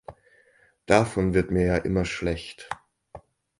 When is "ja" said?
1.67-1.77